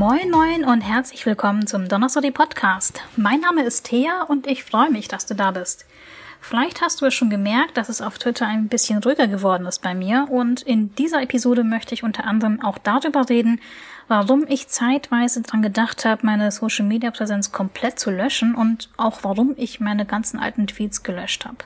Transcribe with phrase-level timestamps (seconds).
[0.00, 3.02] Moin moin und herzlich willkommen zum Donnerstag Podcast.
[3.18, 5.84] Mein Name ist Thea und ich freue mich, dass du da bist.
[6.40, 9.82] Vielleicht hast du es schon gemerkt, dass es auf Twitter ein bisschen ruhiger geworden ist
[9.82, 13.60] bei mir und in dieser Episode möchte ich unter anderem auch darüber reden,
[14.08, 19.18] warum ich zeitweise dran gedacht habe, meine Social Media Präsenz komplett zu löschen und auch
[19.20, 21.58] warum ich meine ganzen alten Tweets gelöscht habe.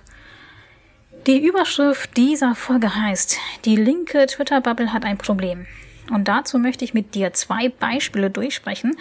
[1.29, 5.69] Die Überschrift dieser Folge heißt, die linke Twitter-Bubble hat ein Problem.
[6.11, 8.97] Und dazu möchte ich mit dir zwei Beispiele durchsprechen,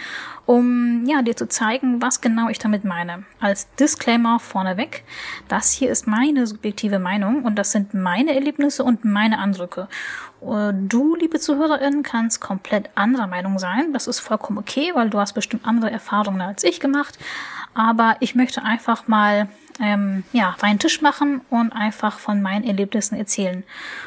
[0.45, 3.23] um ja, dir zu zeigen, was genau ich damit meine.
[3.39, 5.03] Als Disclaimer vorneweg,
[5.47, 9.89] das hier ist meine subjektive Meinung und das sind meine Erlebnisse und meine Eindrücke.
[10.41, 13.91] Äh, du, liebe Zuhörerin, kannst komplett anderer Meinung sein.
[13.93, 17.17] Das ist vollkommen okay, weil du hast bestimmt andere Erfahrungen als ich gemacht.
[17.73, 19.49] Aber ich möchte einfach mal
[19.79, 23.63] ähm, ja, reinen Tisch machen und einfach von meinen Erlebnissen erzählen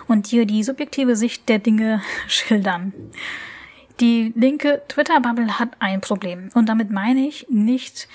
[0.07, 2.93] und dir die subjektive Sicht der Dinge schildern.
[4.01, 6.51] Die linke Twitter-Bubble hat ein Problem.
[6.55, 8.09] Und damit meine ich nicht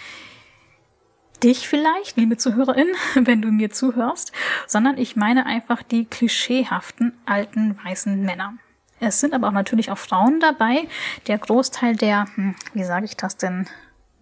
[1.43, 4.31] dich vielleicht, liebe Zuhörerin, wenn du mir zuhörst,
[4.67, 8.53] sondern ich meine einfach die klischeehaften alten weißen Männer.
[8.99, 10.87] Es sind aber auch natürlich auch Frauen dabei.
[11.25, 13.67] Der Großteil der, hm, wie sage ich das denn,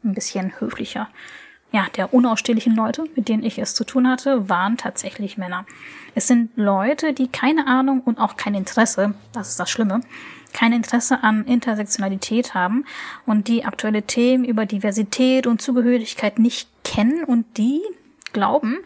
[0.05, 1.09] ein bisschen höflicher
[1.71, 5.65] ja, der unausstehlichen Leute, mit denen ich es zu tun hatte, waren tatsächlich Männer.
[6.15, 10.01] Es sind Leute, die keine Ahnung und auch kein Interesse, das ist das Schlimme,
[10.51, 12.85] kein Interesse an Intersektionalität haben
[13.27, 17.81] und die aktuelle Themen über Diversität und Zugehörigkeit nicht kennen und die
[18.33, 18.77] glauben,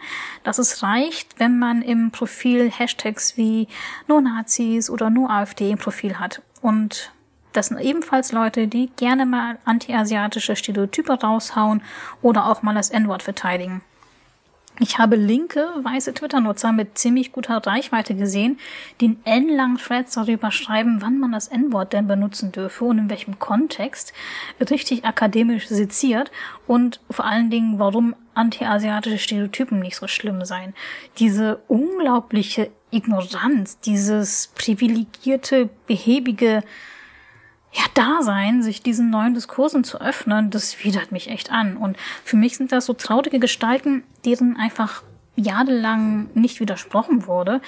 [0.44, 3.68] dass es reicht, wenn man im Profil Hashtags wie
[4.08, 6.42] No Nazis oder No AfD im Profil hat.
[6.62, 7.12] Und
[7.54, 11.82] das sind ebenfalls Leute, die gerne mal antiasiatische Stereotype raushauen
[12.22, 13.82] oder auch mal das N-Wort verteidigen.
[14.80, 18.58] Ich habe linke, weiße Twitter-Nutzer mit ziemlich guter Reichweite gesehen,
[19.00, 23.10] die in ellenlangen Threads darüber schreiben, wann man das N-Wort denn benutzen dürfe und in
[23.10, 24.14] welchem Kontext,
[24.72, 26.32] richtig akademisch seziert
[26.66, 30.74] und vor allen Dingen, warum antiasiatische Stereotypen nicht so schlimm seien.
[31.20, 36.64] Diese unglaubliche Ignoranz, dieses privilegierte, behäbige
[37.74, 41.76] ja, Dasein, sich diesen neuen Diskursen zu öffnen, das widert mich echt an.
[41.78, 45.04] Und für mich sind das so traurige Gestalten, deren einfach
[45.36, 47.62] jahrelang nicht widersprochen wurde.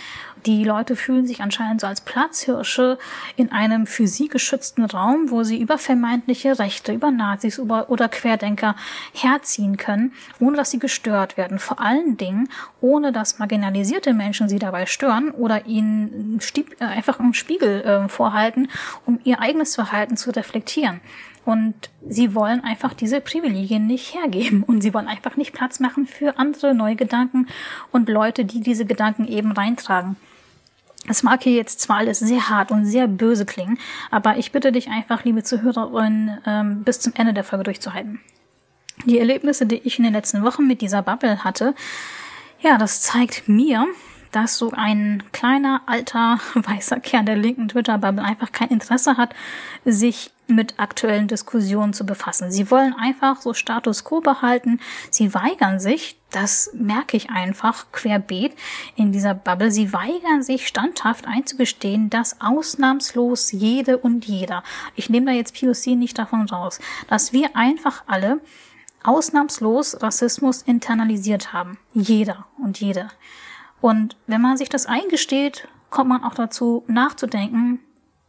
[0.46, 3.00] Die Leute fühlen sich anscheinend so als Platzhirsche
[3.36, 8.08] in einem für sie geschützten Raum, wo sie über vermeintliche Rechte, über Nazis über, oder
[8.08, 8.76] Querdenker
[9.14, 11.58] herziehen können, ohne dass sie gestört werden.
[11.58, 12.50] Vor allen Dingen,
[12.82, 16.40] ohne dass marginalisierte Menschen sie dabei stören oder ihnen
[16.80, 18.70] äh, einfach einen Spiegel äh, vorhalten,
[19.06, 21.02] um ihr eigenes Verhalten zu reflektieren.
[21.46, 21.76] Und
[22.08, 26.40] sie wollen einfach diese Privilegien nicht hergeben und sie wollen einfach nicht Platz machen für
[26.40, 27.48] andere neue Gedanken
[27.92, 30.16] und Leute, die diese Gedanken eben reintragen.
[31.08, 33.78] Es mag hier jetzt zwar alles sehr hart und sehr böse klingen,
[34.10, 38.20] aber ich bitte dich einfach, liebe Zuhörerin, ähm, bis zum Ende der Folge durchzuhalten.
[39.06, 41.76] Die Erlebnisse, die ich in den letzten Wochen mit dieser Bubble hatte,
[42.60, 43.86] ja, das zeigt mir,
[44.32, 49.36] dass so ein kleiner, alter, weißer Kern der linken Twitter-Bubble einfach kein Interesse hat,
[49.86, 52.52] sich mit aktuellen Diskussionen zu befassen.
[52.52, 54.80] Sie wollen einfach so Status quo behalten.
[55.10, 58.54] Sie weigern sich, das merke ich einfach querbeet
[58.96, 64.64] in dieser Bubble, sie weigern sich standhaft einzugestehen, dass ausnahmslos jede und jeder,
[64.96, 68.42] ich nehme da jetzt POC nicht davon raus, dass wir einfach alle
[69.04, 71.78] ausnahmslos Rassismus internalisiert haben.
[71.94, 73.10] Jeder und jede.
[73.82, 77.80] Und wenn man sich das eingesteht, kommt man auch dazu, nachzudenken,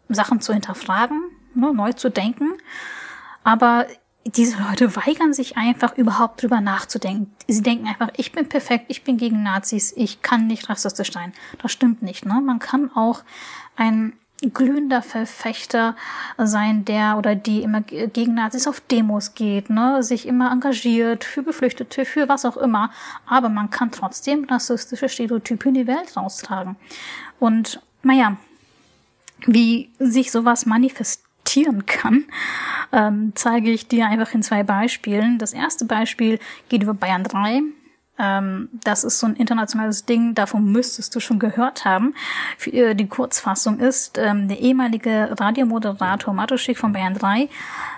[0.08, 1.22] Sachen zu hinterfragen,
[1.56, 2.52] ne, neu zu denken.
[3.44, 3.86] Aber
[4.24, 7.32] diese Leute weigern sich einfach überhaupt drüber nachzudenken.
[7.46, 11.32] Sie denken einfach, ich bin perfekt, ich bin gegen Nazis, ich kann nicht rassistisch sein.
[11.62, 12.26] Das stimmt nicht.
[12.26, 12.40] Ne?
[12.44, 13.22] Man kann auch
[13.76, 15.96] ein glühender Verfechter
[16.36, 21.42] sein, der oder die immer gegen Nazis auf Demos geht, ne, sich immer engagiert für
[21.42, 22.90] Geflüchtete, für was auch immer.
[23.26, 26.76] Aber man kann trotzdem rassistische Stereotype in die Welt raustragen.
[27.38, 28.36] Und naja,
[29.46, 30.66] wie sich sowas
[31.46, 32.24] manifestieren kann,
[32.92, 35.38] ähm, zeige ich dir einfach in zwei Beispielen.
[35.38, 36.38] Das erste Beispiel
[36.68, 37.62] geht über Bayern 3.
[38.18, 42.14] Ähm, das ist so ein internationales Ding, davon müsstest du schon gehört haben.
[42.56, 47.50] Für, äh, die Kurzfassung ist, ähm, der ehemalige Radiomoderator Matuschik von Bayern 3,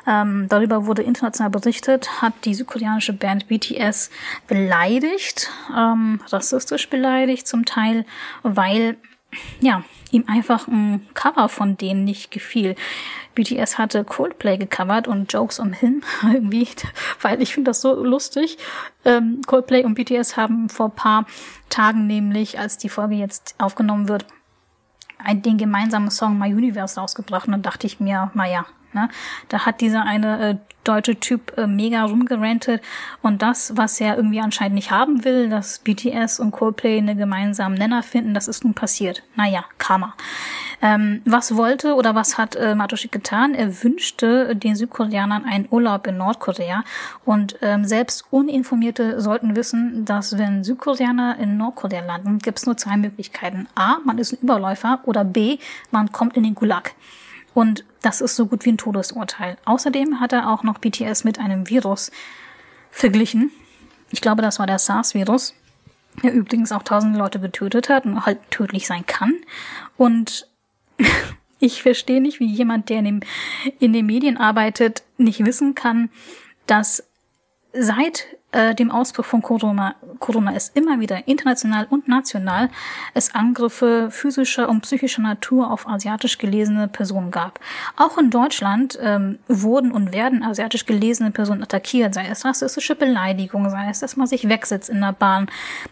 [0.09, 4.11] ähm, darüber wurde international berichtet, hat die südkoreanische Band BTS
[4.49, 8.05] beleidigt, ähm, rassistisch beleidigt zum Teil,
[8.43, 8.97] weil
[9.61, 12.75] ja, ihm einfach ein Cover von denen nicht gefiel.
[13.35, 16.67] BTS hatte Coldplay gecovert und Jokes um Him irgendwie,
[17.21, 18.59] weil ich finde das so lustig.
[19.05, 21.27] Ähm, Coldplay und BTS haben vor paar
[21.69, 24.27] Tagen nämlich, als die Folge jetzt aufgenommen wird,
[25.33, 29.09] den gemeinsamen Song My Universe rausgebracht und dann dachte ich mir, naja, Ne?
[29.49, 30.57] Da hat dieser eine äh,
[30.89, 32.83] deutsche Typ äh, mega rumgerantet
[33.21, 37.77] und das, was er irgendwie anscheinend nicht haben will, dass BTS und Coldplay eine gemeinsamen
[37.77, 39.23] Nenner finden, das ist nun passiert.
[39.37, 40.15] Naja, Karma.
[40.81, 43.55] Ähm, was wollte oder was hat äh, Matoshik getan?
[43.55, 46.85] Er wünschte den Südkoreanern einen Urlaub in Nordkorea
[47.25, 52.77] und ähm, selbst Uninformierte sollten wissen, dass wenn Südkoreaner in Nordkorea landen, gibt es nur
[52.77, 53.67] zwei Möglichkeiten.
[53.75, 55.59] A, man ist ein Überläufer oder B,
[55.91, 56.95] man kommt in den Gulag.
[57.55, 59.57] Und das ist so gut wie ein Todesurteil.
[59.65, 62.11] Außerdem hat er auch noch BTS mit einem Virus
[62.91, 63.51] verglichen.
[64.11, 65.55] Ich glaube, das war der SARS-Virus,
[66.23, 69.35] der übrigens auch tausende Leute getötet hat und halt tödlich sein kann.
[69.97, 70.49] Und
[71.59, 73.21] ich verstehe nicht, wie jemand, der in, dem,
[73.79, 76.11] in den Medien arbeitet, nicht wissen kann,
[76.67, 77.05] dass
[77.73, 82.71] seit äh, dem Ausbruch von Corona, Corona es immer wieder international und national
[83.13, 87.61] es Angriffe physischer und psychischer Natur auf asiatisch gelesene Personen gab.
[87.97, 93.69] Auch in Deutschland ähm, wurden und werden asiatisch gelesene Personen attackiert, sei es rassistische Beleidigung,
[93.69, 95.51] sei es, dass man sich wegsetzt in der Bahn,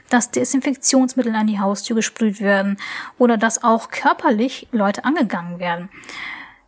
[0.08, 2.78] dass Desinfektionsmittel an die Haustür gesprüht werden
[3.18, 5.90] oder dass auch körperlich Leute angegangen werden.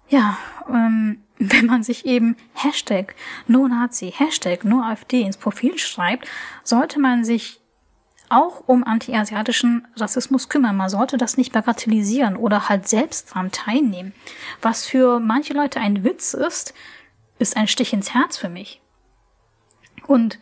[0.09, 0.39] Ja,
[0.69, 3.15] ähm, wenn man sich eben Hashtag
[3.47, 6.29] No-Nazi, Hashtag No-AfD ins Profil schreibt,
[6.65, 7.61] sollte man sich
[8.29, 10.77] auch um antiasiatischen Rassismus kümmern.
[10.77, 14.13] Man sollte das nicht bagatellisieren oder halt selbst dran teilnehmen.
[14.61, 16.75] Was für manche Leute ein Witz ist,
[17.39, 18.83] ist ein Stich ins Herz für mich.
[20.07, 20.39] Und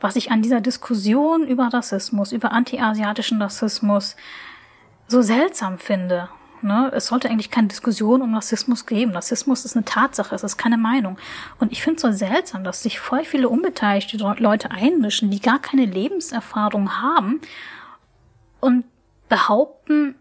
[0.00, 4.16] was ich an dieser Diskussion über Rassismus, über antiasiatischen Rassismus
[5.06, 6.28] so seltsam finde
[6.62, 6.90] Ne?
[6.94, 9.12] Es sollte eigentlich keine Diskussion um Rassismus geben.
[9.12, 11.18] Rassismus ist eine Tatsache, es ist keine Meinung.
[11.58, 15.58] Und ich finde es so seltsam, dass sich voll viele unbeteiligte Leute einmischen, die gar
[15.58, 17.40] keine Lebenserfahrung haben
[18.60, 18.84] und
[19.28, 20.14] behaupten,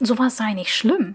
[0.00, 1.14] sowas sei nicht schlimm.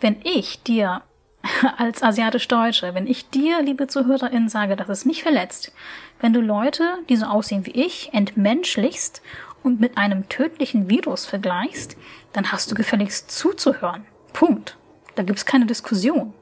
[0.00, 1.02] Wenn ich dir
[1.76, 5.72] als asiatisch-Deutsche, wenn ich dir, liebe ZuhörerInnen, sage, dass es mich verletzt,
[6.20, 9.22] wenn du Leute, die so aussehen wie ich, entmenschlichst
[9.62, 11.96] und mit einem tödlichen Virus vergleichst,
[12.32, 14.04] dann hast du gefälligst zuzuhören.
[14.32, 14.76] Punkt.
[15.14, 16.32] Da gibt's keine Diskussion.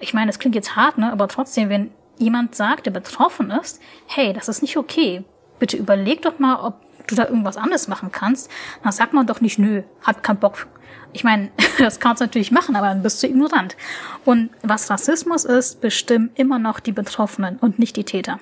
[0.00, 1.12] Ich meine, es klingt jetzt hart, ne?
[1.12, 5.24] Aber trotzdem, wenn jemand sagt, der betroffen ist, hey, das ist nicht okay.
[5.58, 8.50] Bitte überleg doch mal, ob du da irgendwas anderes machen kannst.
[8.82, 10.66] Dann sagt man doch nicht, nö, hat keinen Bock.
[11.12, 13.76] Ich meine, das kannst du natürlich machen, aber dann bist du ignorant.
[14.24, 18.40] Und was Rassismus ist, bestimmen immer noch die Betroffenen und nicht die Täter.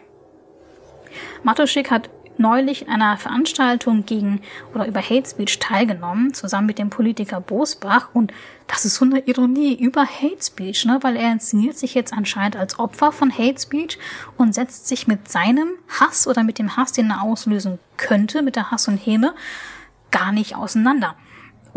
[1.43, 4.41] Matuschik hat neulich in einer Veranstaltung gegen
[4.75, 8.09] oder über Hate Speech teilgenommen, zusammen mit dem Politiker Bosbach.
[8.13, 8.33] Und
[8.67, 10.99] das ist so eine Ironie über Hate Speech, ne?
[11.03, 13.99] weil er inszeniert sich jetzt anscheinend als Opfer von Hate Speech
[14.37, 18.57] und setzt sich mit seinem Hass oder mit dem Hass, den er auslösen könnte, mit
[18.57, 19.35] der Hass und Häme,
[20.11, 21.17] gar nicht auseinander.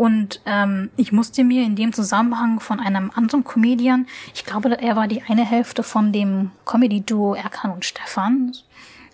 [0.00, 4.96] Und ähm, ich musste mir in dem Zusammenhang von einem anderen Comedian, ich glaube, er
[4.96, 8.54] war die eine Hälfte von dem Comedy-Duo Erkan und Stefan,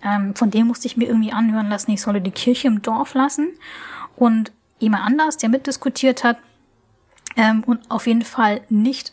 [0.02, 3.14] ähm, von dem musste ich mir irgendwie anhören lassen, ich solle die Kirche im Dorf
[3.14, 3.48] lassen.
[4.16, 6.38] Und jemand anders, der mitdiskutiert hat
[7.36, 9.12] ähm, und auf jeden Fall nicht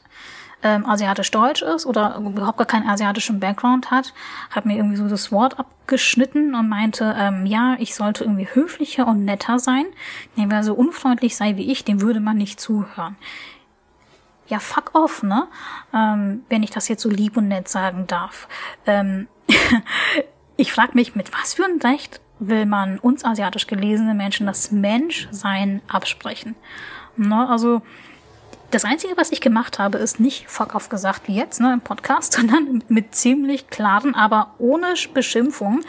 [0.64, 4.14] ähm, asiatisch-deutsch ist oder überhaupt gar keinen asiatischen Background hat,
[4.50, 9.06] hat mir irgendwie so das Wort abgeschnitten und meinte, ähm, ja, ich sollte irgendwie höflicher
[9.08, 9.86] und netter sein.
[10.36, 13.18] Nee, wer so unfreundlich sei wie ich, dem würde man nicht zuhören.
[14.48, 15.48] Ja, fuck off, ne?
[15.94, 18.48] Ähm, wenn ich das jetzt so lieb und nett sagen darf.
[18.86, 19.28] Ähm,
[20.56, 24.72] Ich frage mich, mit was für ein Recht will man uns asiatisch gelesene Menschen das
[24.72, 26.56] Menschsein absprechen?
[27.16, 27.82] Ne, also
[28.72, 31.82] das Einzige, was ich gemacht habe, ist nicht fuck off gesagt wie jetzt ne, im
[31.82, 35.82] Podcast, sondern mit ziemlich klaren, aber ohne Beschimpfung,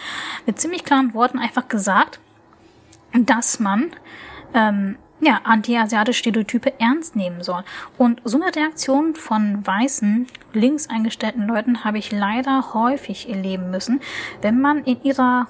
[0.47, 2.21] mit ziemlich klaren Worten einfach gesagt,
[3.13, 3.91] dass man
[4.55, 7.65] ähm, ja, anti-asiatische Stereotype ernst nehmen soll.
[7.99, 14.01] Und so eine Reaktion von weißen, links eingestellten Leuten habe ich leider häufig erleben müssen,
[14.43, 15.49] wenn man in ihrer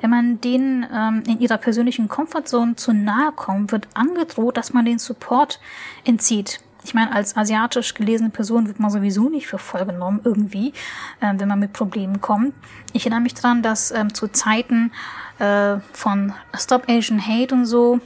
[0.00, 4.84] wenn man denen ähm, in ihrer persönlichen Komfortzone zu nahe kommt, wird angedroht, dass man
[4.84, 5.60] den Support
[6.04, 6.60] entzieht.
[6.84, 10.72] Ich meine, als asiatisch gelesene Person wird man sowieso nicht für voll genommen irgendwie,
[11.20, 12.54] äh, wenn man mit Problemen kommt.
[12.92, 14.92] Ich erinnere mich daran, dass ähm, zu Zeiten
[15.38, 18.00] äh, von Stop Asian Hate und so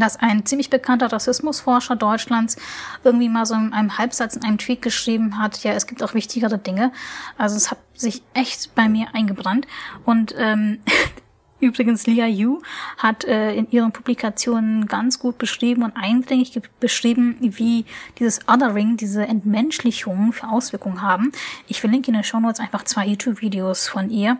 [0.00, 2.56] dass ein ziemlich bekannter Rassismusforscher Deutschlands
[3.04, 6.14] irgendwie mal so in einem Halbsatz in einem Tweet geschrieben hat, ja, es gibt auch
[6.14, 6.92] wichtigere Dinge.
[7.38, 9.66] Also es hat sich echt bei mir eingebrannt.
[10.04, 10.80] Und ähm,
[11.60, 12.60] übrigens Lia Yu
[12.98, 17.84] hat äh, in ihren Publikationen ganz gut beschrieben und eindringlich beschrieben, wie
[18.18, 21.32] dieses Othering, diese Entmenschlichung für Auswirkungen haben.
[21.68, 24.38] Ich verlinke in den Show Notes einfach zwei YouTube-Videos von ihr.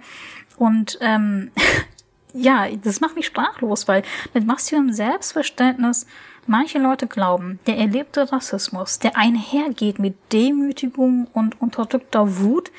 [0.57, 1.51] Und ähm,
[2.35, 4.03] ja, das macht mich sprachlos, weil
[4.35, 6.07] mit einem Selbstverständnis
[6.47, 12.71] manche Leute glauben, der erlebte Rassismus, der einhergeht mit Demütigung und unterdrückter Wut,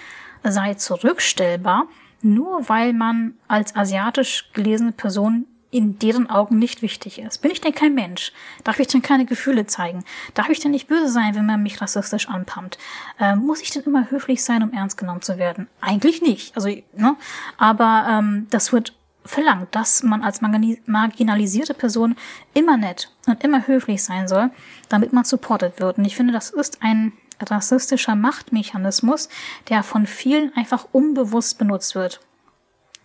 [0.44, 1.88] sei zurückstellbar,
[2.22, 7.42] nur weil man als asiatisch gelesene Person in deren Augen nicht wichtig ist.
[7.42, 8.32] Bin ich denn kein Mensch?
[8.64, 10.06] Darf ich denn keine Gefühle zeigen?
[10.36, 12.78] Darf ich denn nicht böse sein, wenn man mich rassistisch anpumpt?
[13.20, 15.68] Ähm, muss ich denn immer höflich sein, um ernst genommen zu werden?
[15.82, 16.56] Eigentlich nicht.
[16.56, 17.16] Also, ne?
[17.58, 18.94] Aber ähm, das wird
[19.26, 22.16] verlangt, dass man als marginalisierte Person
[22.54, 24.52] immer nett und immer höflich sein soll,
[24.90, 25.98] damit man supported wird.
[25.98, 29.30] Und ich finde, das ist ein rassistischer Machtmechanismus,
[29.70, 32.20] der von vielen einfach unbewusst benutzt wird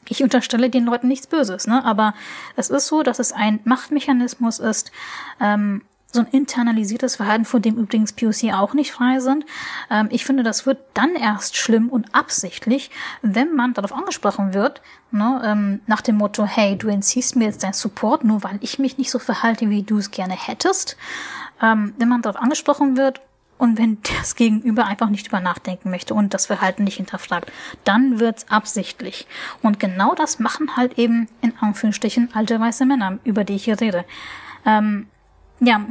[0.09, 1.85] ich unterstelle den Leuten nichts Böses, ne?
[1.85, 2.15] Aber
[2.57, 4.91] es ist so, dass es ein Machtmechanismus ist,
[5.41, 9.45] ähm, so ein internalisiertes Verhalten, von dem übrigens POC auch nicht frei sind.
[9.91, 14.81] Ähm, ich finde, das wird dann erst schlimm und absichtlich, wenn man darauf angesprochen wird,
[15.11, 18.79] ne, ähm, nach dem Motto, hey, du entziehst mir jetzt deinen Support, nur weil ich
[18.79, 20.97] mich nicht so verhalte, wie du es gerne hättest.
[21.61, 23.21] Ähm, wenn man darauf angesprochen wird,
[23.59, 27.53] und wenn das Gegenüber einfach nicht über nachdenken möchte und das Verhalten nicht hinterfragt,
[27.85, 29.27] dann wird's absichtlich.
[29.63, 33.81] Und genau das machen halt eben in Anführungsstrichen alte weiße Männer, über die ich hier
[33.81, 34.05] rede.
[34.65, 35.09] Ähm,
[35.61, 35.85] ja,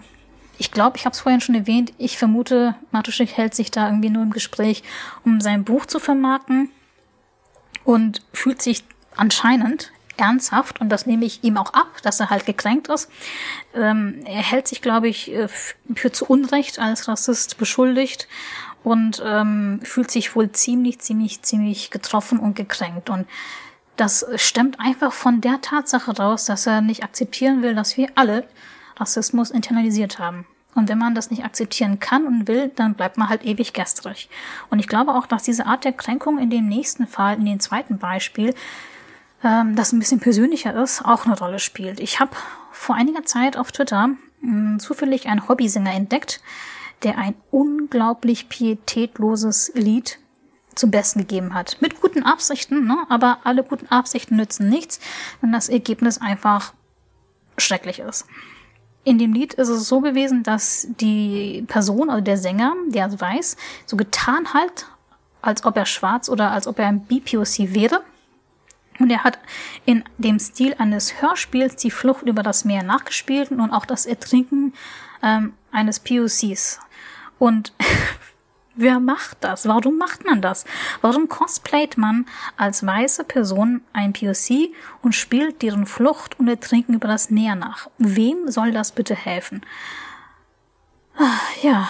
[0.57, 4.09] ich glaube, ich habe es vorhin schon erwähnt, ich vermute, Matuschik hält sich da irgendwie
[4.09, 4.83] nur im Gespräch,
[5.24, 6.69] um sein Buch zu vermarkten
[7.83, 8.83] und fühlt sich
[9.15, 13.09] anscheinend ernsthaft und das nehme ich ihm auch ab, dass er halt gekränkt ist.
[13.75, 15.47] Ähm, er hält sich, glaube ich, äh,
[15.95, 18.27] für zu Unrecht als Rassist beschuldigt
[18.83, 23.09] und ähm, fühlt sich wohl ziemlich, ziemlich, ziemlich getroffen und gekränkt.
[23.09, 23.27] Und
[23.95, 28.47] das stemmt einfach von der Tatsache raus, dass er nicht akzeptieren will, dass wir alle
[28.99, 30.45] Rassismus internalisiert haben.
[30.75, 34.29] Und wenn man das nicht akzeptieren kann und will, dann bleibt man halt ewig gestrig.
[34.69, 37.59] Und ich glaube auch, dass diese Art der Kränkung in dem nächsten Fall, in dem
[37.59, 38.53] zweiten Beispiel,
[39.43, 41.99] ähm, das ein bisschen persönlicher ist, auch eine Rolle spielt.
[41.99, 42.31] Ich habe
[42.71, 46.41] vor einiger Zeit auf Twitter mh, hm, zufällig einen Hobbysänger entdeckt,
[47.03, 50.19] der ein unglaublich pietätloses Lied
[50.75, 51.77] zum Besten gegeben hat.
[51.81, 53.05] Mit guten Absichten, ne?
[53.09, 54.99] aber alle guten Absichten nützen nichts,
[55.41, 56.73] wenn das Ergebnis einfach
[57.57, 58.25] schrecklich ist.
[59.07, 63.21] In dem Lied ist es so gewesen, dass die Person, also der Sänger, der es
[63.21, 64.85] weiß, so getan hat,
[65.41, 68.01] als ob er schwarz oder als ob er ein BPOC wäre
[68.99, 69.39] und er hat
[69.85, 74.73] in dem Stil eines Hörspiels die Flucht über das Meer nachgespielt und auch das Ertrinken
[75.23, 76.81] ähm, eines POCs.
[77.39, 77.71] Und
[78.77, 79.67] wer macht das?
[79.67, 80.65] Warum macht man das?
[81.01, 87.07] Warum cosplayt man als weiße Person ein POC und spielt deren Flucht und Ertrinken über
[87.07, 87.89] das Meer nach?
[87.98, 89.62] Wem soll das bitte helfen?
[91.17, 91.89] Ah, ja,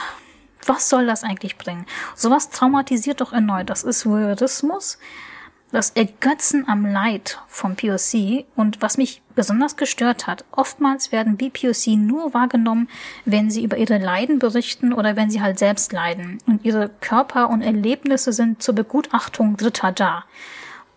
[0.66, 1.86] was soll das eigentlich bringen?
[2.16, 3.70] Sowas traumatisiert doch erneut.
[3.70, 4.98] Das ist Voyeurismus
[5.72, 11.96] das Ergötzen am Leid vom POC und was mich besonders gestört hat, oftmals werden BPOC
[11.96, 12.90] nur wahrgenommen,
[13.24, 17.50] wenn sie über ihre Leiden berichten oder wenn sie halt selbst leiden und ihre Körper
[17.50, 20.26] und Erlebnisse sind zur Begutachtung Dritter da.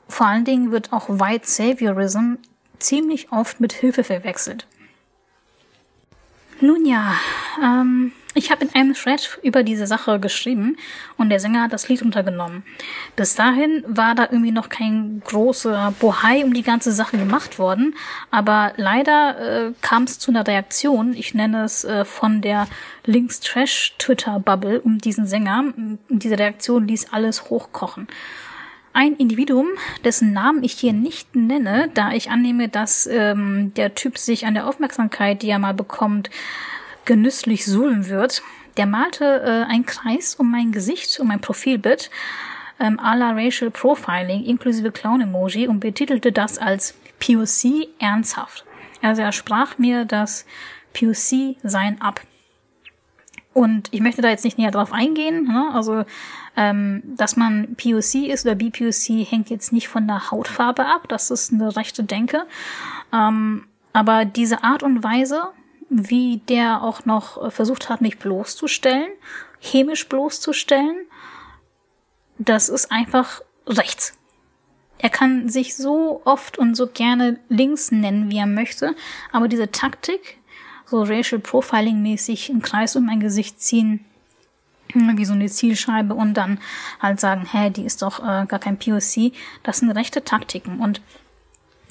[0.09, 2.37] Vor allen Dingen wird auch White Saviorism
[2.79, 4.67] ziemlich oft mit Hilfe verwechselt.
[6.63, 7.15] Nun ja,
[7.63, 10.77] ähm, ich habe in einem Thread über diese Sache geschrieben
[11.17, 12.63] und der Sänger hat das Lied untergenommen.
[13.17, 17.95] Bis dahin war da irgendwie noch kein großer Bohai um die ganze Sache gemacht worden,
[18.31, 22.69] aber leider äh, kam es zu einer Reaktion, ich nenne es äh, von der
[23.05, 25.65] Links Trash Twitter Bubble um diesen Sänger.
[26.09, 28.09] Diese Reaktion ließ alles hochkochen.
[28.93, 29.69] Ein Individuum,
[30.05, 34.55] dessen Namen ich hier nicht nenne, da ich annehme, dass ähm, der Typ sich an
[34.55, 36.29] der Aufmerksamkeit, die er mal bekommt,
[37.11, 38.41] genüsslich suhlen wird.
[38.77, 42.09] Der malte äh, einen Kreis um mein Gesicht, um mein Profilbild,
[42.79, 48.65] ähm, à la Racial Profiling inklusive Clown-Emoji und betitelte das als POC ernsthaft.
[49.03, 50.47] Also er sprach mir das
[50.93, 52.21] POC-Sein ab.
[53.55, 55.49] Und ich möchte da jetzt nicht näher drauf eingehen.
[55.49, 55.73] Ne?
[55.75, 56.05] Also,
[56.57, 61.09] ähm, dass man POC ist oder BPOC hängt jetzt nicht von der Hautfarbe ab.
[61.09, 62.47] Das ist eine rechte Denke.
[63.13, 65.49] Ähm, aber diese Art und Weise,
[65.91, 69.11] wie der auch noch versucht hat, mich bloßzustellen,
[69.61, 71.07] chemisch bloßzustellen,
[72.39, 74.17] das ist einfach rechts.
[74.99, 78.95] Er kann sich so oft und so gerne links nennen, wie er möchte,
[79.33, 80.39] aber diese Taktik,
[80.87, 84.05] so Racial Profiling mäßig einen Kreis um mein Gesicht ziehen,
[84.95, 86.59] wie so eine Zielscheibe und dann
[87.01, 89.33] halt sagen, hä, die ist doch äh, gar kein POC,
[89.63, 91.01] das sind rechte Taktiken und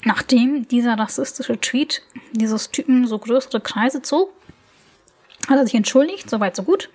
[0.04, 2.02] Nachdem dieser rassistische Tweet
[2.32, 4.32] dieses Typen so größere Kreise zog,
[5.48, 6.90] hat er sich entschuldigt, soweit so gut.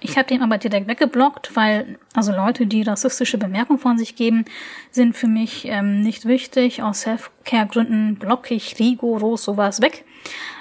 [0.00, 4.44] Ich habe den aber direkt weggeblockt, weil also Leute, die rassistische Bemerkungen von sich geben,
[4.90, 6.82] sind für mich ähm, nicht wichtig.
[6.82, 10.04] Aus Self-Care-Gründen blocke ich rigoros sowas weg.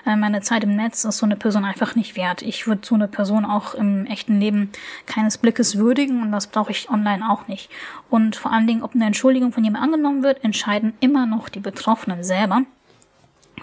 [0.06, 2.42] Äh, meine Zeit im Netz ist so eine Person einfach nicht wert.
[2.42, 4.72] Ich würde so eine Person auch im echten Leben
[5.06, 7.70] keines Blickes würdigen und das brauche ich online auch nicht.
[8.10, 11.60] Und vor allen Dingen, ob eine Entschuldigung von jemandem angenommen wird, entscheiden immer noch die
[11.60, 12.64] Betroffenen selber.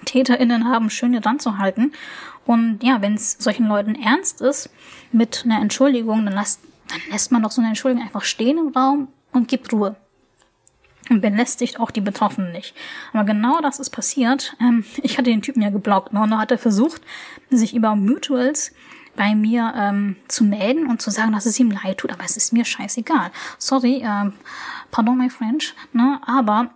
[0.04, 1.92] TäterInnen haben schön dran zu halten.
[2.44, 4.70] Und ja, wenn es solchen Leuten ernst ist
[5.12, 8.68] mit einer Entschuldigung, dann lässt, dann lässt man doch so eine Entschuldigung einfach stehen im
[8.68, 9.96] Raum und gibt Ruhe.
[11.10, 12.74] Und belästigt auch die Betroffenen nicht.
[13.12, 14.56] Aber genau das ist passiert.
[14.60, 16.22] Ähm, ich hatte den Typen ja geblockt, ne?
[16.22, 17.02] Und da hat er versucht,
[17.50, 18.72] sich über Mutuals
[19.16, 22.36] bei mir ähm, zu melden und zu sagen, dass es ihm leid tut, aber es
[22.36, 23.30] ist mir scheißegal.
[23.58, 24.32] Sorry, ähm,
[24.90, 26.20] pardon my French, ne?
[26.24, 26.70] Aber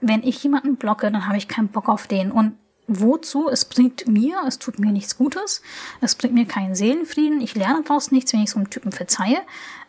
[0.00, 2.30] wenn ich jemanden blocke, dann habe ich keinen Bock auf den.
[2.30, 2.54] Und
[2.88, 3.48] wozu?
[3.48, 5.62] Es bringt mir, es tut mir nichts Gutes,
[6.00, 9.38] es bringt mir keinen Seelenfrieden, ich lerne daraus nichts, wenn ich so einem Typen verzeihe.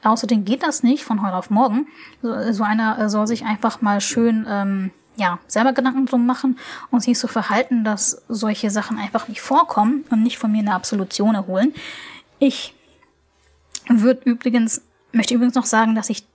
[0.04, 1.88] Außerdem geht das nicht von heute auf morgen.
[2.22, 6.58] So, so einer soll sich einfach mal schön ähm, ja, selber Gedanken drum machen
[6.92, 10.74] und sich so verhalten, dass solche Sachen einfach nicht vorkommen und nicht von mir eine
[10.74, 11.74] Absolution erholen.
[12.40, 12.74] Ich
[13.90, 16.26] würde übrigens, möchte übrigens noch sagen, dass ich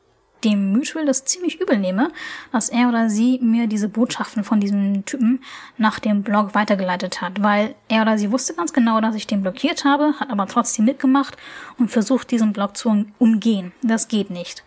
[0.45, 2.11] dem Mutual das ziemlich übel nehme,
[2.53, 5.43] dass er oder sie mir diese Botschaften von diesem Typen
[5.79, 9.43] nach dem Blog weitergeleitet hat, weil er oder sie wusste ganz genau, dass ich den
[9.43, 11.37] blockiert habe, hat aber trotzdem mitgemacht
[11.79, 13.73] und versucht, diesen Blog zu umgehen.
[13.83, 14.65] Das geht nicht.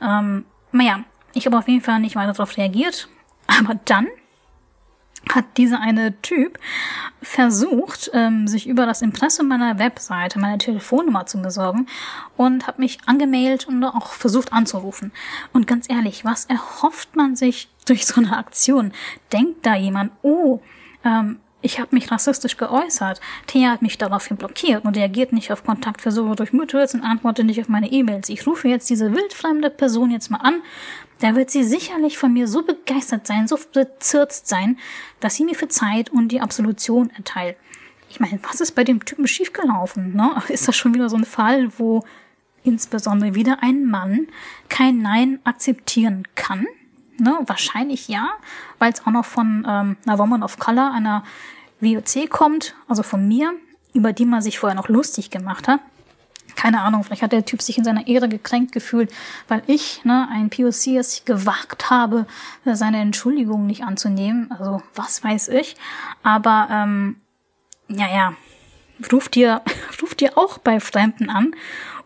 [0.00, 3.08] Ähm, naja, ich habe auf jeden Fall nicht weiter darauf reagiert,
[3.46, 4.06] aber dann
[5.30, 6.58] hat dieser eine Typ
[7.22, 11.86] versucht, ähm, sich über das Impressum meiner Webseite meine Telefonnummer zu besorgen
[12.36, 15.12] und hat mich angemeldet und auch versucht anzurufen.
[15.52, 18.92] Und ganz ehrlich, was erhofft man sich durch so eine Aktion?
[19.32, 20.60] Denkt da jemand, oh,
[21.04, 23.20] ähm, ich habe mich rassistisch geäußert.
[23.46, 27.58] Thea hat mich daraufhin blockiert und reagiert nicht auf Kontaktversuche durch Mutuals und antwortet nicht
[27.60, 28.28] auf meine E-Mails.
[28.28, 30.62] Ich rufe jetzt diese wildfremde Person jetzt mal an.
[31.20, 34.78] Da wird sie sicherlich von mir so begeistert sein, so bezirzt sein,
[35.20, 37.56] dass sie mir verzeiht und die Absolution erteilt.
[38.10, 40.14] Ich meine, was ist bei dem Typen schiefgelaufen?
[40.14, 40.42] Ne?
[40.48, 42.04] Ist das schon wieder so ein Fall, wo
[42.62, 44.28] insbesondere wieder ein Mann
[44.68, 46.66] kein Nein akzeptieren kann?
[47.18, 47.38] Ne?
[47.46, 48.28] Wahrscheinlich ja,
[48.78, 51.24] weil es auch noch von ähm, einer Woman of Color, einer
[51.84, 53.52] WOC kommt, also von mir,
[53.92, 55.80] über die man sich vorher noch lustig gemacht hat.
[56.56, 59.12] Keine Ahnung, vielleicht hat der Typ sich in seiner Ehre gekränkt gefühlt,
[59.48, 62.26] weil ich, ne, ein POC, es gewagt habe,
[62.64, 64.50] seine Entschuldigung nicht anzunehmen.
[64.52, 65.76] Also, was weiß ich.
[66.22, 67.16] Aber, ähm,
[67.88, 68.34] ja, ja,
[69.10, 69.62] ruft dir,
[70.02, 71.54] ruft dir auch bei Fremden an,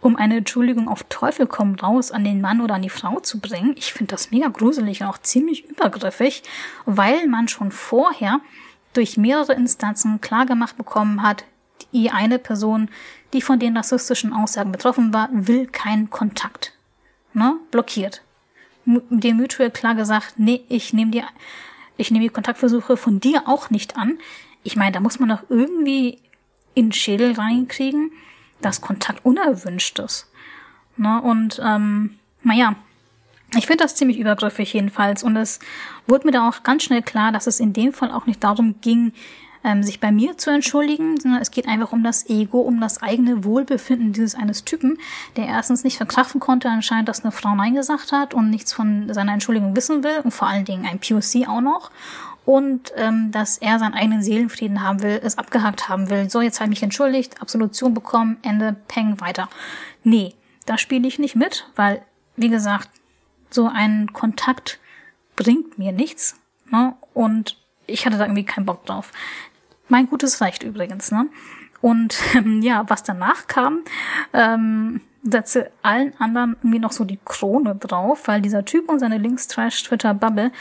[0.01, 3.41] um eine Entschuldigung auf Teufel komm raus an den Mann oder an die Frau zu
[3.41, 3.75] bringen.
[3.77, 6.43] Ich finde das mega gruselig und auch ziemlich übergriffig,
[6.87, 8.41] weil man schon vorher
[8.99, 11.45] durch mehrere Instanzen klargemacht bekommen hat,
[11.93, 12.91] die eine Person,
[13.33, 16.73] die von den rassistischen Aussagen betroffen war, will keinen Kontakt.
[17.33, 17.55] Ne?
[17.71, 18.23] Blockiert.
[18.85, 21.23] Dem Mutual klar gesagt, nee, ich nehme die,
[21.97, 24.19] ich nehme die Kontaktversuche von dir auch nicht an.
[24.65, 26.19] Ich meine, da muss man doch irgendwie
[26.75, 28.11] in den Schädel reinkriegen,
[28.61, 30.29] dass Kontakt unerwünscht ist.
[30.97, 31.23] Ne?
[31.23, 32.75] Und ähm, naja,
[33.57, 35.23] ich finde das ziemlich übergriffig jedenfalls.
[35.23, 35.59] Und es
[36.07, 38.77] wurde mir da auch ganz schnell klar, dass es in dem Fall auch nicht darum
[38.81, 39.13] ging,
[39.65, 43.03] ähm, sich bei mir zu entschuldigen, sondern es geht einfach um das Ego, um das
[43.03, 44.99] eigene Wohlbefinden dieses eines Typen,
[45.37, 49.13] der erstens nicht verkraften konnte anscheinend, dass eine Frau Nein gesagt hat und nichts von
[49.13, 51.91] seiner Entschuldigung wissen will und vor allen Dingen ein POC auch noch
[52.45, 56.31] und ähm, dass er seinen eigenen Seelenfrieden haben will, es abgehakt haben will.
[56.31, 59.49] So, jetzt habe ich mich entschuldigt, Absolution bekommen, Ende, Peng, weiter.
[60.05, 60.35] Nee,
[60.65, 62.01] da spiele ich nicht mit, weil,
[62.37, 62.89] wie gesagt,
[63.51, 64.79] so ein Kontakt
[65.37, 66.37] bringt mir nichts.
[66.71, 66.95] Ne?
[67.15, 67.57] Und
[67.87, 69.13] ich hatte da irgendwie keinen Bock drauf.
[69.89, 71.29] Mein gutes Recht übrigens, ne?
[71.81, 73.81] Und ähm, ja, was danach kam,
[74.33, 79.19] ähm, setze allen anderen irgendwie noch so die Krone drauf, weil dieser Typ und seine
[79.19, 80.53] Links-Trash-Twitter-Bubble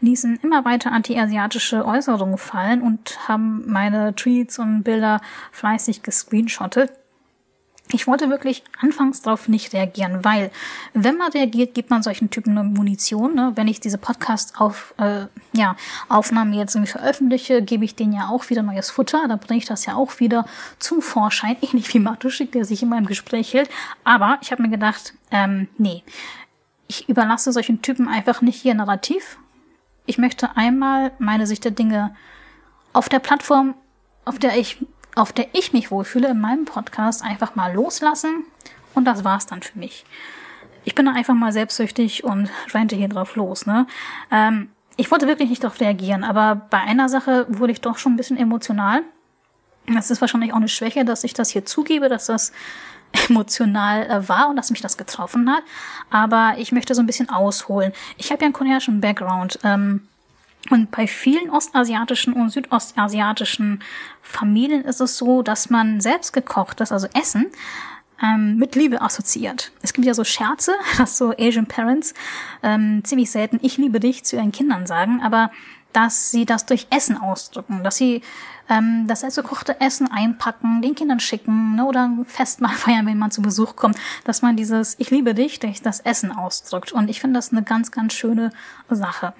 [0.00, 5.20] ließen immer weiter anti-asiatische Äußerungen fallen und haben meine Tweets und Bilder
[5.52, 6.92] fleißig gescreenshottet.
[7.92, 10.50] Ich wollte wirklich anfangs darauf nicht reagieren, weil
[10.92, 13.36] wenn man reagiert, gibt man solchen Typen eine Munition.
[13.36, 13.52] Ne?
[13.54, 15.76] Wenn ich diese Podcast auf äh, ja
[16.08, 19.28] Aufnahmen jetzt irgendwie veröffentliche, gebe ich denen ja auch wieder neues Futter.
[19.28, 20.46] Da bringe ich das ja auch wieder
[20.80, 23.70] zum Vorschein, ähnlich wie Matuschik, der sich immer im Gespräch hält.
[24.02, 26.02] Aber ich habe mir gedacht, ähm, nee,
[26.88, 29.38] ich überlasse solchen Typen einfach nicht hier narrativ.
[30.06, 32.16] Ich möchte einmal meine Sicht der Dinge
[32.92, 33.74] auf der Plattform,
[34.24, 34.78] auf der ich
[35.16, 38.44] auf der ich mich wohlfühle, in meinem Podcast einfach mal loslassen.
[38.94, 40.04] Und das war's dann für mich.
[40.84, 43.66] Ich bin einfach mal selbstsüchtig und rente hier drauf los.
[43.66, 43.86] Ne?
[44.30, 48.12] Ähm, ich wollte wirklich nicht darauf reagieren, aber bei einer Sache wurde ich doch schon
[48.12, 49.02] ein bisschen emotional.
[49.86, 52.52] Das ist wahrscheinlich auch eine Schwäche, dass ich das hier zugebe, dass das
[53.28, 55.62] emotional äh, war und dass mich das getroffen hat.
[56.10, 57.92] Aber ich möchte so ein bisschen ausholen.
[58.18, 59.58] Ich habe ja einen koreanischen Background.
[59.64, 60.06] Ähm,
[60.70, 63.82] und bei vielen ostasiatischen und südostasiatischen
[64.22, 67.46] Familien ist es so, dass man selbst gekochtes, also Essen,
[68.22, 69.72] ähm, mit Liebe assoziiert.
[69.82, 72.14] Es gibt ja so Scherze, dass so Asian Parents
[72.62, 75.50] ähm, ziemlich selten Ich liebe dich zu ihren Kindern sagen, aber
[75.92, 78.20] dass sie das durch Essen ausdrücken, dass sie
[78.68, 83.18] ähm, das selbstgekochte Essen einpacken, den Kindern schicken ne, oder ein Fest mal feiern, wenn
[83.18, 86.92] man zu Besuch kommt, dass man dieses Ich liebe dich durch das Essen ausdrückt.
[86.92, 88.50] Und ich finde das eine ganz, ganz schöne
[88.90, 89.32] Sache.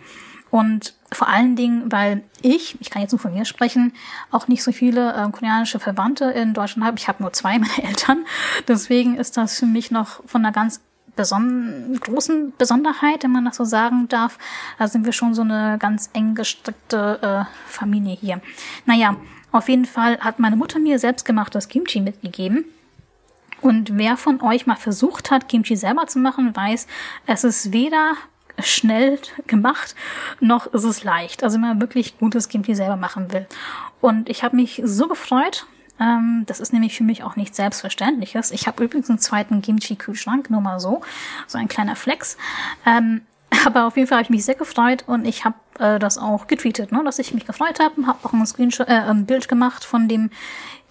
[0.51, 3.93] Und vor allen Dingen, weil ich, ich kann jetzt nur von mir sprechen,
[4.31, 6.99] auch nicht so viele äh, koreanische Verwandte in Deutschland habe.
[6.99, 8.27] Ich habe nur zwei, meine Eltern.
[8.67, 10.81] Deswegen ist das für mich noch von einer ganz
[11.15, 14.39] beson großen Besonderheit, wenn man das so sagen darf.
[14.79, 18.41] Da sind wir schon so eine ganz eng gestrickte äh, Familie hier.
[18.85, 19.17] Naja,
[19.53, 22.67] auf jeden Fall hat meine Mutter mir selbstgemachtes Kimchi mitgegeben.
[23.63, 26.87] Und wer von euch mal versucht hat, Kimchi selber zu machen, weiß,
[27.27, 28.13] es ist weder
[28.59, 29.95] schnell gemacht,
[30.41, 31.43] noch ist es leicht.
[31.43, 33.47] Also wenn man wirklich gutes Kimchi selber machen will.
[34.01, 35.67] Und ich habe mich so gefreut,
[35.99, 38.51] ähm, das ist nämlich für mich auch nichts Selbstverständliches.
[38.51, 41.01] Ich habe übrigens einen zweiten Kimchi-Kühlschrank, nur mal so.
[41.47, 42.37] So ein kleiner Flex.
[42.85, 43.23] Ähm,
[43.65, 46.47] aber auf jeden Fall habe ich mich sehr gefreut und ich habe äh, das auch
[46.47, 49.85] getweetet, ne, dass ich mich gefreut habe, habe auch ein, Screenshot, äh, ein Bild gemacht
[49.85, 50.31] von dem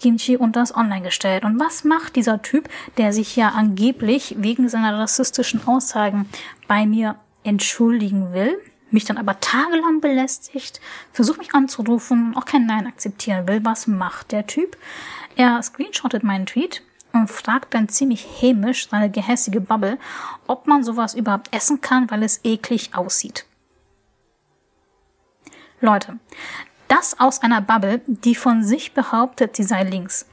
[0.00, 1.44] Kimchi und das online gestellt.
[1.44, 6.28] Und was macht dieser Typ, der sich ja angeblich wegen seiner rassistischen Aussagen
[6.68, 8.58] bei mir entschuldigen will?
[8.90, 10.80] mich dann aber tagelang belästigt,
[11.12, 13.64] versucht mich anzurufen, auch kein Nein akzeptieren will.
[13.64, 14.76] Was macht der Typ?
[15.36, 16.82] Er screenshottet meinen Tweet
[17.12, 19.98] und fragt dann ziemlich hämisch seine gehässige Bubble,
[20.46, 23.46] ob man sowas überhaupt essen kann, weil es eklig aussieht.
[25.80, 26.18] Leute,
[26.88, 30.26] das aus einer Bubble, die von sich behauptet, sie sei links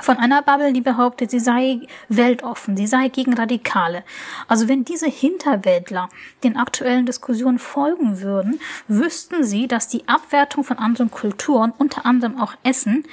[0.00, 4.02] von einer Bubble, die behauptet, sie sei weltoffen, sie sei gegen Radikale.
[4.46, 6.08] Also wenn diese Hinterwäldler
[6.44, 12.40] den aktuellen Diskussionen folgen würden, wüssten sie, dass die Abwertung von anderen Kulturen, unter anderem
[12.40, 13.04] auch Essen,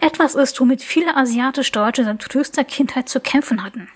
[0.00, 3.88] etwas ist, womit viele asiatisch-Deutsche seit frühester Kindheit zu kämpfen hatten.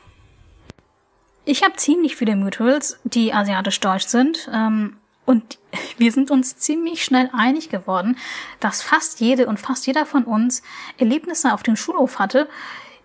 [1.44, 4.48] Ich habe ziemlich viele Mutuals, die asiatisch-deutsch sind.
[4.52, 5.58] Ähm, und
[5.98, 8.16] wir sind uns ziemlich schnell einig geworden,
[8.58, 10.62] dass fast jede und fast jeder von uns
[10.98, 12.48] Erlebnisse auf dem Schulhof hatte,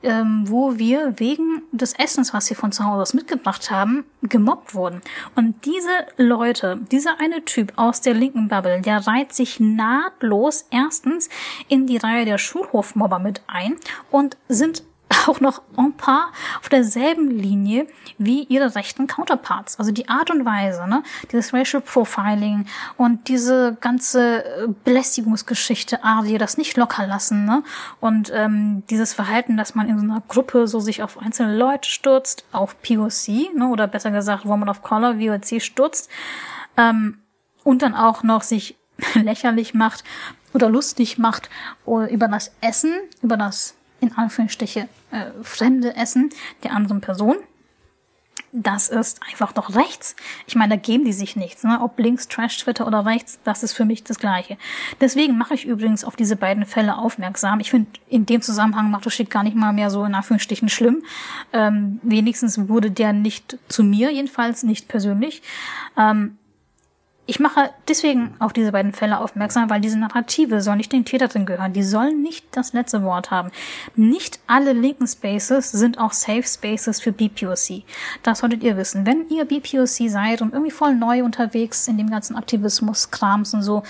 [0.05, 4.75] ähm, wo wir wegen des Essens, was sie von zu Hause aus mitgebracht haben, gemobbt
[4.75, 5.01] wurden.
[5.35, 11.29] Und diese Leute, dieser eine Typ aus der linken Bubble, der reiht sich nahtlos erstens
[11.67, 13.75] in die Reihe der Schulhofmobber mit ein
[14.11, 14.83] und sind
[15.27, 19.79] auch noch en par auf derselben Linie wie ihre rechten Counterparts.
[19.79, 22.65] Also die Art und Weise, ne, dieses Racial Profiling
[22.97, 27.63] und diese ganze äh, Belästigungsgeschichte, ah, die das nicht locker lassen, ne,
[27.99, 31.89] und ähm, dieses Verhalten, dass man in so einer Gruppe so sich auf einzelne Leute
[31.89, 36.09] stürzt, auf POC, ne, oder besser gesagt Woman of Color, WOC stürzt,
[36.77, 37.19] ähm,
[37.63, 38.77] und dann auch noch sich
[39.13, 40.03] lächerlich macht
[40.53, 41.49] oder lustig macht
[41.85, 43.75] äh, über das Essen, über das
[44.05, 46.29] in Anführungsstriche äh, fremde Essen
[46.63, 47.37] der anderen Person.
[48.57, 50.15] Das ist einfach doch rechts.
[50.47, 51.65] Ich meine, da geben die sich nichts.
[51.65, 51.79] Ne?
[51.81, 54.57] Ob links, Trash, Twitter oder rechts, das ist für mich das Gleiche.
[55.01, 57.59] Deswegen mache ich übrigens auf diese beiden Fälle aufmerksam.
[57.59, 60.69] Ich finde in dem Zusammenhang macht das Schick gar nicht mal mehr so in Anführungsstrichen
[60.69, 61.03] schlimm.
[61.51, 65.41] Ähm, wenigstens wurde der nicht zu mir, jedenfalls nicht persönlich.
[65.97, 66.37] Ähm,
[67.27, 71.45] ich mache deswegen auf diese beiden Fälle aufmerksam, weil diese Narrative soll nicht den Täterin
[71.45, 71.73] gehören.
[71.73, 73.51] Die sollen nicht das letzte Wort haben.
[73.95, 77.83] Nicht alle linken Spaces sind auch Safe Spaces für BPOC.
[78.21, 79.07] Das solltet ihr wissen.
[79.07, 83.63] Wenn ihr BPOC seid und irgendwie voll neu unterwegs in dem ganzen Aktivismus, Krams und
[83.63, 83.81] so,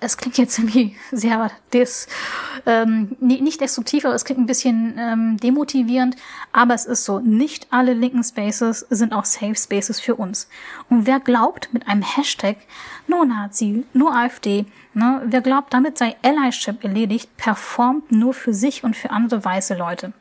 [0.00, 2.06] es klingt jetzt irgendwie sehr des,
[2.66, 6.16] ähm, nicht destruktiv, aber es klingt ein bisschen ähm, demotivierend.
[6.52, 10.48] Aber es ist so, nicht alle linken Spaces sind auch Safe Spaces für uns.
[10.88, 12.56] Und wer glaubt mit einem Hashtag
[13.06, 18.84] nur Nazi, nur AfD, ne, wer glaubt, damit sei Allyship erledigt, performt nur für sich
[18.84, 20.12] und für andere weiße Leute.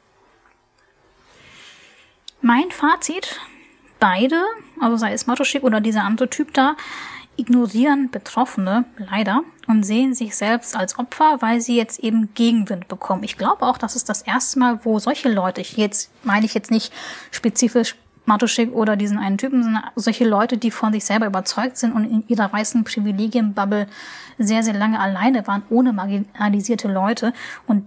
[2.42, 3.40] Mein Fazit,
[4.00, 4.42] beide,
[4.80, 6.76] also sei es Matoschik oder dieser andere Typ da,
[7.38, 13.24] ignorieren Betroffene leider und sehen sich selbst als Opfer, weil sie jetzt eben Gegenwind bekommen.
[13.24, 16.54] Ich glaube auch, das ist das erste Mal, wo solche Leute, ich jetzt meine ich
[16.54, 16.92] jetzt nicht
[17.32, 17.96] spezifisch
[18.26, 22.04] Matuschik oder diesen einen Typen, sondern solche Leute, die von sich selber überzeugt sind und
[22.04, 23.88] in ihrer weißen Privilegienbubble
[24.38, 27.34] sehr, sehr lange alleine waren, ohne marginalisierte Leute
[27.68, 27.86] und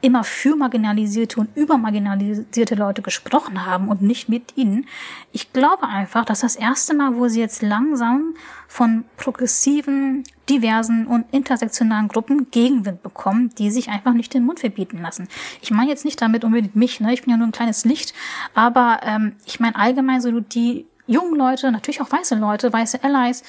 [0.00, 4.86] immer für marginalisierte und über marginalisierte Leute gesprochen haben und nicht mit ihnen.
[5.32, 8.34] Ich glaube einfach, dass das erste Mal, wo sie jetzt langsam
[8.68, 15.02] von progressiven, diversen und intersektionalen Gruppen Gegenwind bekommen, die sich einfach nicht den Mund verbieten
[15.02, 15.28] lassen.
[15.62, 17.12] Ich meine jetzt nicht damit unbedingt mich, ne?
[17.12, 18.14] ich bin ja nur ein kleines Licht,
[18.54, 23.42] aber ähm, ich meine allgemein so die jungen Leute, natürlich auch weiße Leute, weiße Allies,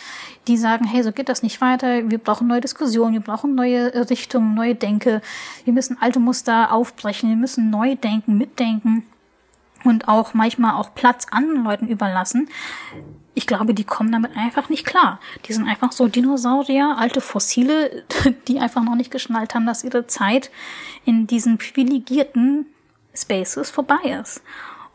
[0.47, 4.09] die sagen, hey, so geht das nicht weiter, wir brauchen neue Diskussionen, wir brauchen neue
[4.09, 5.21] Richtungen, neue Denke,
[5.65, 9.03] wir müssen alte Muster aufbrechen, wir müssen neu denken, mitdenken
[9.83, 12.49] und auch manchmal auch Platz anderen Leuten überlassen.
[13.33, 15.19] Ich glaube, die kommen damit einfach nicht klar.
[15.45, 18.03] Die sind einfach so Dinosaurier, alte Fossile,
[18.47, 20.49] die einfach noch nicht geschnallt haben, dass ihre Zeit
[21.05, 22.65] in diesen privilegierten
[23.13, 24.41] Spaces vorbei ist.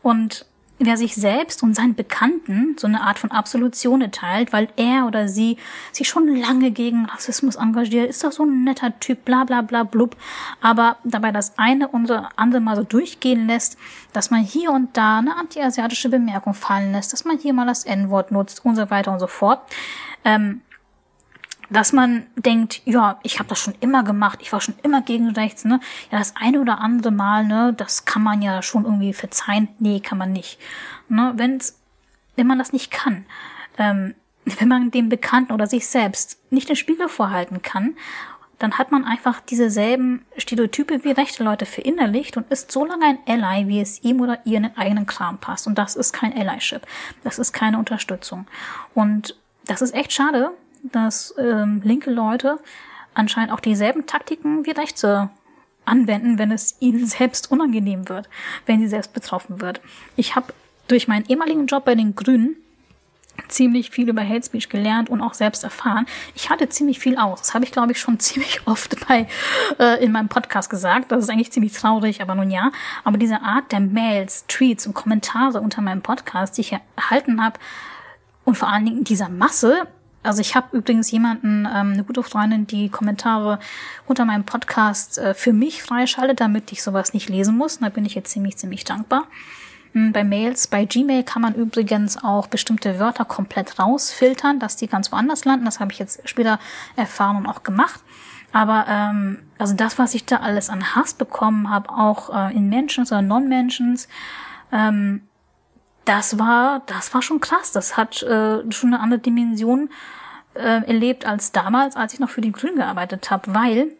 [0.03, 0.47] Und
[0.79, 5.29] wer sich selbst und seinen Bekannten so eine Art von Absolution erteilt, weil er oder
[5.29, 5.57] sie
[5.93, 9.85] sich schon lange gegen Rassismus engagiert, ist doch so ein netter Typ, bla bla bla
[9.85, 10.17] blub,
[10.61, 13.79] aber dabei das eine oder andere mal so durchgehen lässt,
[14.13, 17.85] dass man hier und da eine antiasiatische Bemerkung fallen lässt, dass man hier mal das
[17.85, 19.61] N-Wort nutzt und so weiter und so fort.
[20.25, 20.61] Ähm,
[21.75, 25.31] dass man denkt, ja, ich habe das schon immer gemacht, ich war schon immer gegen
[25.31, 25.81] rechts, ne?
[26.11, 29.69] Ja, das eine oder andere Mal, ne, das kann man ja schon irgendwie verzeihen.
[29.81, 30.59] Nee, kann man nicht.
[31.09, 31.33] Ne?
[31.37, 31.81] Wenn's,
[32.37, 33.27] wenn man das nicht kann,
[33.77, 37.97] ähm, wenn man dem Bekannten oder sich selbst nicht den Spiegel vorhalten kann,
[38.61, 43.19] dann hat man einfach dieselben Stereotype wie rechte Leute verinnerlicht und ist so lange ein
[43.27, 45.67] Ally, wie es ihm oder ihr in den eigenen Kram passt.
[45.67, 46.83] Und das ist kein Allyship.
[47.25, 48.47] Das ist keine Unterstützung.
[48.95, 50.53] Und das ist echt schade,
[50.93, 52.59] dass ähm, linke Leute
[53.15, 55.31] anscheinend auch dieselben Taktiken wie Rechte
[55.85, 58.29] anwenden, wenn es ihnen selbst unangenehm wird,
[58.67, 59.81] wenn sie selbst betroffen wird.
[60.17, 60.53] Ich habe
[60.89, 62.57] durch meinen ehemaligen Job bei den Grünen
[63.49, 66.07] ziemlich viel über Hate Speech gelernt und auch selbst erfahren.
[66.35, 67.41] Ich hatte ziemlich viel aus.
[67.41, 69.27] Das habe ich, glaube ich, schon ziemlich oft bei
[69.79, 71.11] äh, in meinem Podcast gesagt.
[71.11, 72.71] Das ist eigentlich ziemlich traurig, aber nun ja.
[73.03, 77.59] Aber diese Art der Mails, Tweets und Kommentare unter meinem Podcast, die ich erhalten habe,
[78.45, 79.89] und vor allen Dingen dieser Masse,
[80.25, 83.59] also ich habe übrigens jemanden, ähm, eine gute Freundin, die Kommentare
[84.07, 87.79] unter meinem Podcast äh, für mich freischaltet, damit ich sowas nicht lesen muss.
[87.79, 89.29] da bin ich jetzt ziemlich, ziemlich dankbar.
[89.93, 94.89] Hm, bei Mails, bei Gmail kann man übrigens auch bestimmte Wörter komplett rausfiltern, dass die
[94.89, 95.67] ganz woanders landen.
[95.67, 96.59] Das habe ich jetzt später
[96.97, 98.01] erfahren und auch gemacht.
[98.53, 102.69] Aber ähm, also das, was ich da alles an Hass bekommen habe, auch äh, in
[102.69, 104.09] Mentions oder Non-Mentions,
[104.73, 105.23] ähm,
[106.05, 107.73] das war, das war schon krass.
[107.73, 109.91] Das hat äh, schon eine andere Dimension
[110.55, 113.93] äh, erlebt als damals, als ich noch für die Grünen gearbeitet habe, weil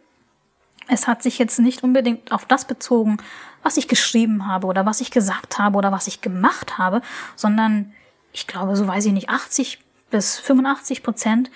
[0.87, 3.17] es hat sich jetzt nicht unbedingt auf das bezogen,
[3.63, 7.01] was ich geschrieben habe oder was ich gesagt habe oder was ich gemacht habe,
[7.35, 7.93] sondern
[8.31, 9.79] ich glaube, so weiß ich nicht, 80
[10.11, 11.49] bis 85 Prozent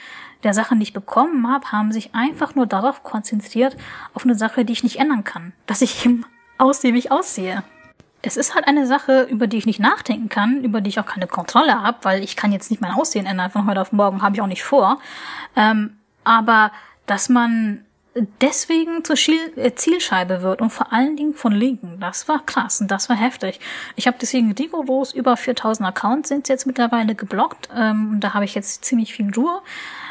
[0.44, 3.78] der Sachen, die ich bekommen habe, haben sich einfach nur darauf konzentriert,
[4.14, 6.26] auf eine Sache, die ich nicht ändern kann, dass ich eben
[6.58, 7.64] aussehe, wie ich aussehe
[8.22, 11.06] es ist halt eine Sache, über die ich nicht nachdenken kann, über die ich auch
[11.06, 14.22] keine Kontrolle habe, weil ich kann jetzt nicht mein Aussehen ändern von heute auf morgen,
[14.22, 15.00] habe ich auch nicht vor.
[15.56, 16.72] Ähm, aber
[17.06, 17.86] dass man
[18.42, 19.16] deswegen zur
[19.56, 23.16] äh, Zielscheibe wird und vor allen Dingen von Linken, das war krass und das war
[23.16, 23.60] heftig.
[23.96, 27.70] Ich habe deswegen rigoros über 4000 Accounts sind jetzt mittlerweile geblockt.
[27.76, 29.62] Ähm, da habe ich jetzt ziemlich viel Ruhe.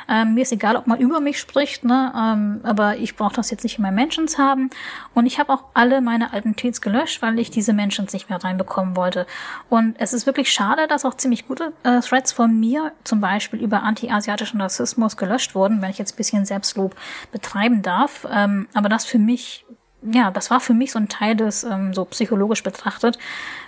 [0.09, 2.12] Ähm, mir ist egal, ob man über mich spricht, ne?
[2.16, 4.71] Ähm, aber ich brauche das jetzt nicht in meinen Mentions haben.
[5.14, 8.42] Und ich habe auch alle meine alten Tweets gelöscht, weil ich diese Mentions nicht mehr
[8.42, 9.27] reinbekommen wollte.
[9.68, 13.61] Und es ist wirklich schade, dass auch ziemlich gute äh, Threads von mir zum Beispiel
[13.62, 16.97] über anti-asiatischen Rassismus gelöscht wurden, wenn ich jetzt bisschen Selbstlob
[17.33, 18.27] betreiben darf.
[18.31, 19.64] Ähm, aber das für mich
[20.03, 23.18] ja, das war für mich so ein Teil des, ähm, so psychologisch betrachtet,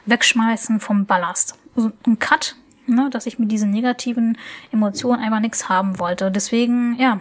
[0.06, 1.58] Wegschmeißen vom Ballast.
[1.76, 2.56] Also ein Cut
[2.94, 4.36] ne, dass ich mit diesen negativen
[4.72, 6.30] Emotionen einfach nichts haben wollte.
[6.30, 7.20] Deswegen, ja,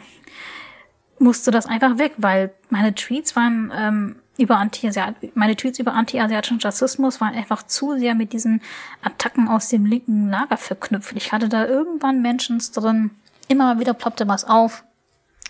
[1.19, 4.89] musste das einfach weg, weil meine Tweets waren ähm, über Anti
[5.35, 8.61] meine Tweets über anti-asiatischen Rassismus waren einfach zu sehr mit diesen
[9.01, 11.15] Attacken aus dem linken Lager verknüpft.
[11.15, 13.11] Ich hatte da irgendwann Menschen drin,
[13.49, 14.83] immer wieder ploppte was auf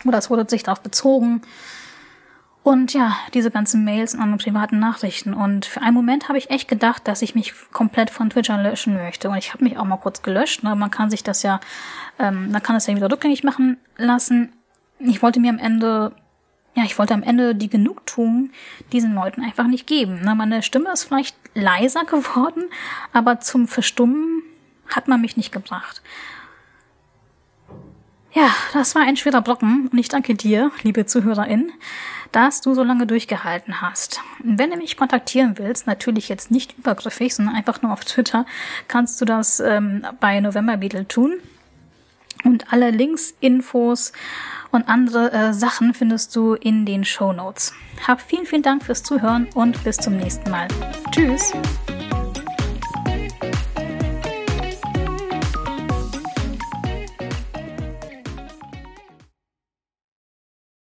[0.06, 1.42] oder es wurde sich darauf bezogen.
[2.62, 5.34] Und ja, diese ganzen Mails und privaten Nachrichten.
[5.34, 8.96] Und für einen Moment habe ich echt gedacht, dass ich mich komplett von Twitter löschen
[8.96, 9.30] möchte.
[9.30, 10.64] Und ich habe mich auch mal kurz gelöscht.
[10.64, 10.76] Ne?
[10.76, 11.62] Man kann sich das ja,
[12.20, 14.52] ähm, man kann es ja wieder rückgängig machen lassen.
[15.00, 16.12] Ich wollte mir am Ende,
[16.76, 18.50] ja, ich wollte am Ende die Genugtuung
[18.92, 20.22] diesen Leuten einfach nicht geben.
[20.22, 20.36] Ne?
[20.36, 22.66] Meine Stimme ist vielleicht leiser geworden,
[23.14, 24.44] aber zum Verstummen
[24.94, 26.02] hat man mich nicht gebracht.
[28.34, 31.72] Ja, das war ein schwerer Brocken und ich danke dir, liebe Zuhörerin,
[32.32, 34.22] dass du so lange durchgehalten hast.
[34.44, 38.46] Wenn du mich kontaktieren willst, natürlich jetzt nicht übergriffig, sondern einfach nur auf Twitter,
[38.88, 41.38] kannst du das ähm, bei November Beetle tun.
[42.44, 44.14] Und alle Links, Infos
[44.72, 47.74] und andere äh, Sachen findest du in den Show Notes.
[48.08, 50.68] Hab vielen, vielen Dank fürs Zuhören und bis zum nächsten Mal.
[51.12, 51.52] Tschüss!